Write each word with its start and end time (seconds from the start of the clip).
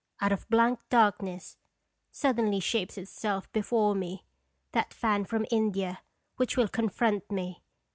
Out 0.19 0.31
of 0.31 0.49
blank 0.49 0.79
darkness 0.89 1.57
suddenly 2.11 2.59
shapes 2.59 2.97
itself 2.97 3.51
before 3.51 3.93
me 3.93 4.25
that 4.71 4.95
fan 4.95 5.25
from 5.25 5.45
India, 5.51 6.01
which 6.37 6.57
will 6.57 6.67
confront 6.67 7.29
me. 7.31 7.61